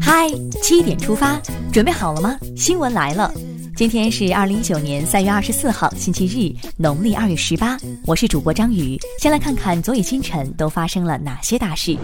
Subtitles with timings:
[0.00, 0.28] 嗨，
[0.62, 1.40] 七点出发，
[1.72, 2.38] 准备好了吗？
[2.56, 3.32] 新闻来了，
[3.74, 7.76] 今天是二零一九年三月二十四号，星期日，农历二月十八。
[8.06, 11.96] 我是主播张宇，先来看看昨夜今晨都发生了哪些大事。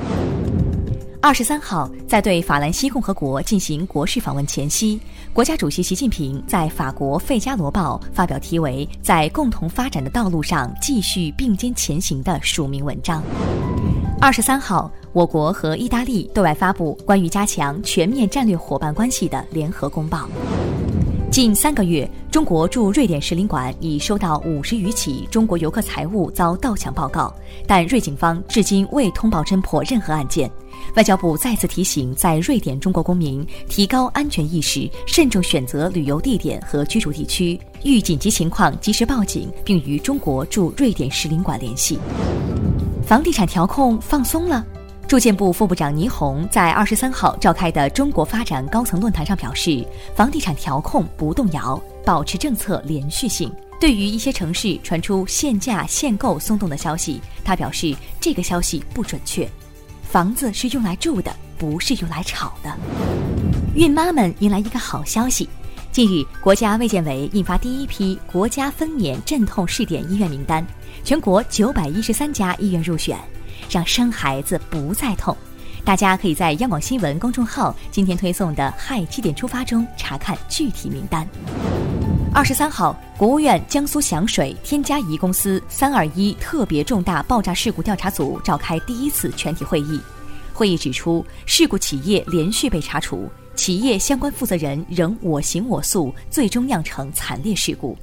[1.22, 4.98] 二十三号，在对法兰西共和国进行国事访问前夕，
[5.34, 13.22] 国家主席习近平在法国《费加罗报》发表题为《在共同发展的道路上继续并肩前行》的署名文章。
[14.18, 20.26] 二十三号，我国和意大利对外发布关于加强全面战略伙伴关系的联合公报。
[21.30, 27.32] 近三个月，中国驻瑞典使领馆已收到五十余起中国游客财物遭盗抢报告，
[27.66, 30.50] 但瑞警方至今未通报侦破任何案件。
[30.96, 41.98] 外交部再次提醒在瑞典中国公民提高安全意识，慎重选择旅游地点和居住地区，遇紧急情况及时报警，并与中国驻瑞典使领馆联系。
[43.06, 44.64] 房地产调控放松了。
[45.08, 49.84] 住建部副部长倪虹在二十三号召开的中国发展高层论坛上表示，
[50.14, 53.52] 房地产调控不动摇，保持政策连续性。
[53.80, 59.48] 对于一些城市传出限价限购松动的消息，他表示这个消息不准确。
[60.10, 62.76] 房子是用来住的，不是用来炒的。
[63.76, 65.48] 孕妈们迎来一个好消息，
[65.92, 70.66] 近日国家卫健委印发第一批国家分娩镇痛试点医院名单，
[71.04, 73.16] 全国九百一十三家医院入选。
[73.70, 75.36] 让生孩子不再痛，
[75.84, 81.24] 大家可以在央广新闻公众号今天推送的“嗨七点出发”中查看具体名单。
[82.32, 90.00] 二十三号，国务院江苏响水天嘉宜公司三二一特别重大爆炸事故调查组召开第一次全体会议。
[90.52, 97.98] 会议指出，事故企业连续被查处，企业相关负责人仍我行我素，最终酿成惨烈事故。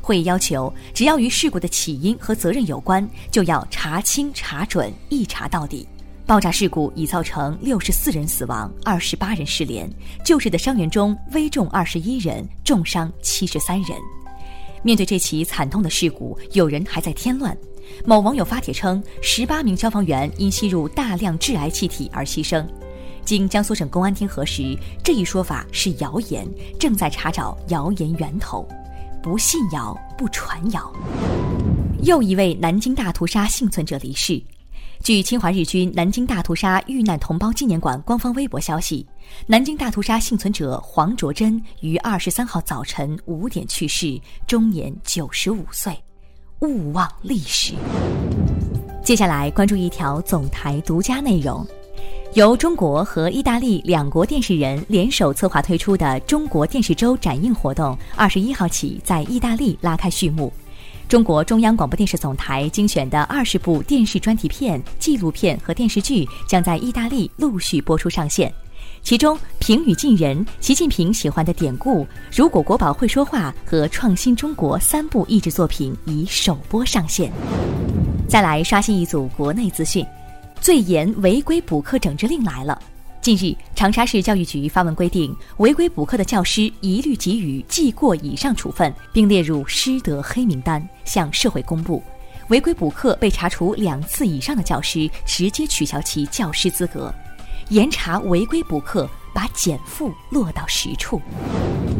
[0.00, 5.88] 会议要求，只要与事故的起因和责任有关，就要查清查准，一查到底。
[6.24, 9.90] 爆炸事故已造成六十四人死亡，二十八人失联，
[10.24, 13.98] 救治的伤员中危重二十一人，重伤七十三人。
[14.82, 17.56] 面对这起惨痛的事故，有人还在添乱。
[18.06, 22.64] 某网友发帖称，十八名消防员因吸入大量致癌气体而牺牲。
[23.24, 28.66] 经江苏省公安厅核实，这一说法是谣言，正在查找谣言源头。
[29.22, 30.92] 不信谣，不传谣。
[32.02, 34.42] 又一位南京大屠杀幸存者离世。
[35.02, 39.04] 据侵华日军南京大屠杀遇难同胞纪念馆官方微博消息，
[39.48, 45.92] 南京大屠杀幸存者黄卓珍于二十三号早晨五点去世，终年九十五岁。
[46.60, 47.74] 勿忘历史。
[49.02, 51.66] 接下来关注一条总台独家内容。
[52.34, 60.52] 由中国和意大利两国电视人联手策划推出的中国电视周展映活动，二十一号起在意大利拉开序幕。
[61.12, 68.50] 中国中央广播电视总台精选的二十部电视专题片、纪录片和电视剧将在意大利陆续播出上线。
[69.02, 77.30] 其中，平语近人、习近平喜欢的典故、如果国宝会说话和创新中国三部译制作品已首播上线。
[78.26, 80.02] 再来刷新一组国内资讯。
[80.62, 82.80] 最严违规补课整治令来了。
[83.22, 92.02] 近日，长沙市教育局发文规定，违规补课的教师一律给予记过以上处分，并列入师德黑名单，向社会公布。
[92.48, 97.14] 违规补课被查处两次以上的教师，直接取消其教师资格。
[97.68, 101.22] 严查违规补课，把减负落到实处。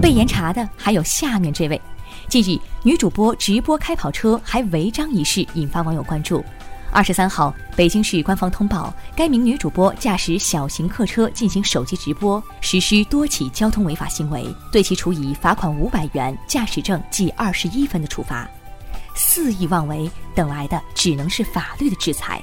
[0.00, 1.80] 被严查的还有下面这位。
[2.28, 6.44] 近日，女主播直播开跑车还违章一事引发网友关注。
[6.92, 18.46] 二十三号，北京市官方通报，该名女主播驾驶小型客车进行手机直播，实施多起交通违法行为，对其处以罚款五百元、驾驶证记二十一分的处罚。
[19.14, 22.42] 肆意妄为，等来的只能是法律的制裁。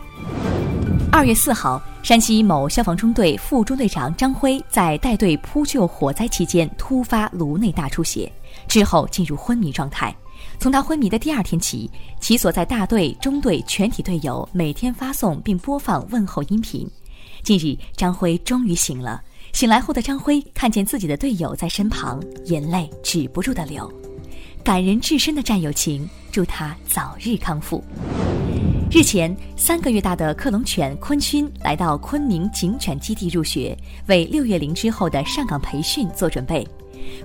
[1.12, 8.31] 二月四号，山西某消防中队副中队长张辉在带队扑救火灾期间突发颅内大出血，
[8.69, 10.16] 之后进入昏迷状态。
[10.57, 11.90] 从他昏迷的第二天起，
[12.22, 16.90] 其所在大队、中队全体队友每天发送并播放问候音频。
[17.44, 19.21] 近日，张辉终于醒了。
[19.51, 23.92] 醒来后的张辉看见自己的队友在身旁，眼泪止不住的流，
[24.63, 27.83] 感人至深的战友情，祝他早日康复。
[28.92, 33.77] 日前，三个月大的克隆犬昆勋来到昆明警犬基地入学，
[34.07, 36.68] 为六月零之后的上岗培训做准备。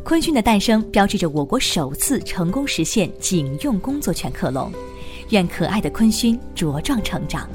[0.03, 4.71] 昆勋的诞生标志着我国首次成功实现警用工作犬克隆，
[5.31, 7.49] 愿可爱的昆勋茁壮成长。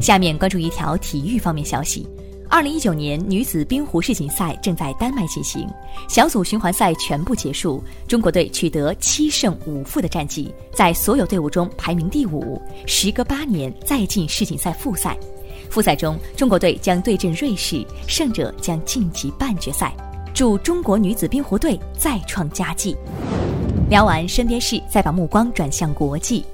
[0.00, 2.06] 下面关注一条体育方面消息：
[2.48, 5.66] 二零一九年女子冰壶世锦赛正在丹麦进行，
[6.08, 15.16] 小组循环赛全部结束，中国队取得七胜五负的战绩，在所有队伍中排名第五，时隔八年再进世锦赛复赛。
[15.70, 19.96] 复赛中，中国队将对阵瑞士，胜者将晋级半决赛。
[20.36, 22.94] 祝中国女子冰壶队再创佳绩。
[23.88, 26.44] 聊完身边事，再把目光转向国际。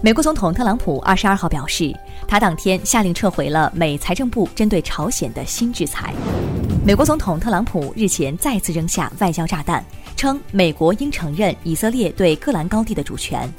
[0.00, 1.92] 美国总统特朗普二十二号表示，
[2.28, 6.14] 他当天下令撤回了美财政部针对朝鲜的新制裁。
[6.86, 9.84] 美国总统特朗普日前再次扔下外交炸弹，
[10.14, 13.52] 称美国应承认以色列对戈兰高地的主权。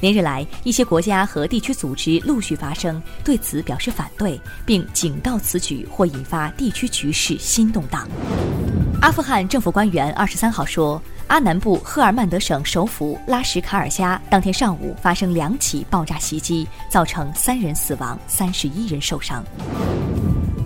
[0.00, 8.06] 连日来，一些国家和地区组织陆续发声，对此表示反对，并警告此举或引发地区局势新动荡。
[9.02, 11.02] 阿富汗政府官员二十三号说。
[11.28, 19.42] 阿南部赫尔曼德省首府拉什卡尔加当天上午发生两起爆炸袭击，造成三人死亡，三十一人受伤。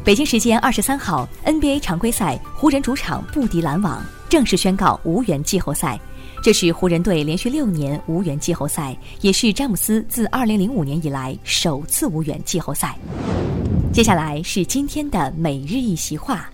[0.05, 6.01] 北京时间二十三号，NBA 常规赛，湖人主场不敌篮网，正式宣告无缘季后赛。
[6.43, 12.97] 这是湖人队连续六年无缘季后赛，也是詹姆斯自二零零五年以来首次无缘季后赛。
[13.93, 16.51] 接下来是今天的每日一席话：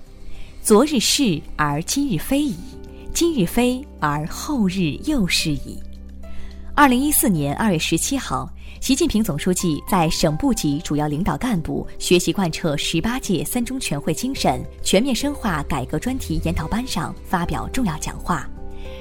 [0.65, 2.55] 昨日是而今日非矣。
[3.13, 5.77] 今日非而后日又是矣。
[6.73, 8.49] 二零一四年二月十七号，
[8.81, 18.49] 习近平总书记在省部级主要领导干部学习贯彻十八届三中全会精神、全面深化改革专题研讨班上发表重要讲话。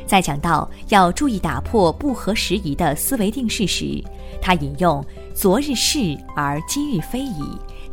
[0.07, 4.03] 在讲到要注意打破不合时宜的思维定势时，
[4.41, 5.05] 他引用
[5.35, 7.43] “昨日是而今日非矣，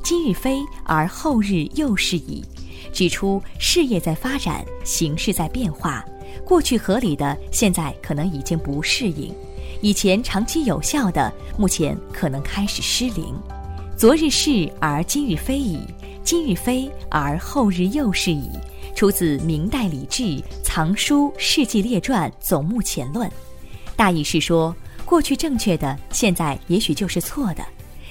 [0.02, 2.42] 今日非而后日又是矣”。
[2.92, 6.04] 指出事业在发展，形势在变化，
[6.44, 9.34] 过去合理的现在可能已经不适应，
[9.80, 13.34] 以前长期有效的目前可能开始失灵。
[13.96, 15.80] 昨日是而今日非矣，
[16.22, 18.50] 今日非而后日又是矣。
[18.94, 20.24] 出自明代李治
[20.64, 23.28] 《藏书事迹列传总目前论》，
[23.94, 27.64] 大意是说，过去正确的现在也许就是错的，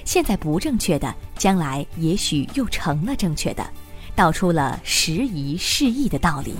[0.05, 3.69] 现在不正确的将来也许又成了正确的。
[4.17, 6.55] 道出了时移世易的道理。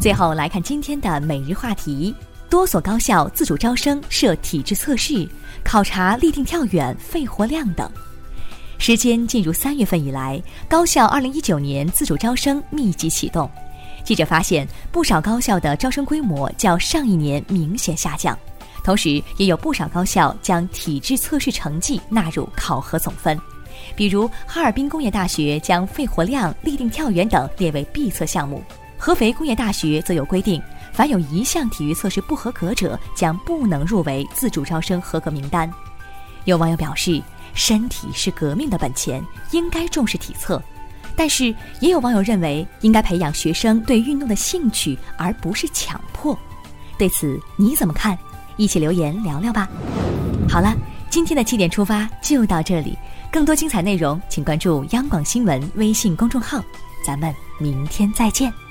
[0.00, 2.12] 最后来看今天的每日话题：
[2.50, 5.26] 多所高校自主招生设体质测试，
[5.62, 7.88] 考察立定跳远、肺活量等。
[8.76, 13.48] 时间进入三月份以来，高校二零一九年自主招生密集启动。
[14.02, 18.36] 记者发现，不少高校的招生规模较上一年明显下降，
[18.82, 23.38] 同时也有不少高校将体质测试成绩纳入考核总分。
[23.96, 28.58] 比如，哈尔滨工业大学将肺活量、立定跳远等列为必测项目；
[28.98, 30.60] 合肥工业大学则有规定，
[30.92, 35.70] 凡有一项体育测试不合格者，将不能入围自主招生合格名单。
[36.44, 37.22] 有网友表示，
[37.54, 40.60] 身体是革命的本钱，应该重视体测；
[41.16, 46.36] 但是，也有网友认为，应该培养学生对运动的兴趣，而不是强迫。
[46.98, 48.18] 对此你怎么看？
[48.56, 49.68] 一起留言聊聊吧。
[50.48, 50.74] 好了，
[51.10, 52.96] 今天的七点出发就到这里。
[53.34, 56.62] 更多精彩内容，请关注央广新闻微信公众号。
[57.04, 58.63] 咱们明天再见。